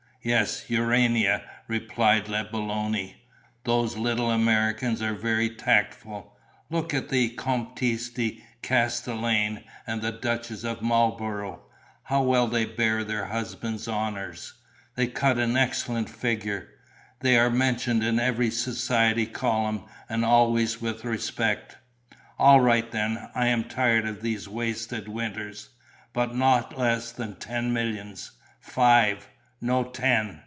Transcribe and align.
"Yes, 0.23 0.69
Urania," 0.69 1.41
replied 1.67 2.29
la 2.29 2.43
Belloni. 2.43 3.15
"Those 3.63 3.97
little 3.97 4.29
Americans 4.29 5.01
are 5.01 5.15
very 5.15 5.49
tactful. 5.49 6.37
Look 6.69 6.93
at 6.93 7.09
the 7.09 7.31
Comtesse 7.31 8.09
de 8.09 8.39
Castellane 8.61 9.63
and 9.87 10.03
the 10.03 10.11
Duchess 10.11 10.63
of 10.63 10.83
Marlborough: 10.83 11.63
how 12.03 12.21
well 12.21 12.45
they 12.45 12.65
bear 12.65 13.03
their 13.03 13.25
husbands' 13.25 13.87
honours! 13.87 14.53
They 14.93 15.07
cut 15.07 15.39
an 15.39 15.57
excellent 15.57 16.07
figure. 16.07 16.69
They 17.21 17.35
are 17.39 17.49
mentioned 17.49 18.03
in 18.03 18.19
every 18.19 18.51
society 18.51 19.25
column 19.25 19.85
and 20.07 20.23
always 20.23 20.79
with 20.79 21.03
respect.""... 21.03 21.79
All 22.37 22.61
right 22.61 22.91
then. 22.91 23.27
I 23.33 23.47
am 23.47 23.63
tired 23.63 24.05
of 24.07 24.21
these 24.21 24.47
wasted 24.47 25.07
winters. 25.07 25.69
But 26.13 26.35
not 26.35 26.77
less 26.77 27.11
than 27.11 27.37
ten 27.39 27.73
millions." 27.73 28.33
"Five." 28.59 29.27
"No, 29.63 29.83
ten." 29.83 30.39